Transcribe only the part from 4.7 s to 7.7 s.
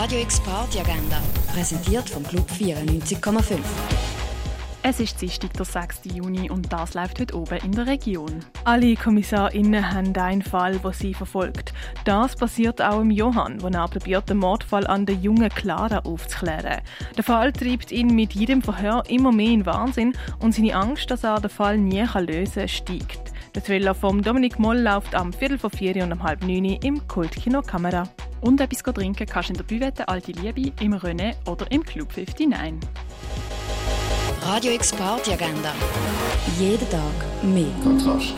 Es ist Dienstag, der 6. Juni und das läuft heute oben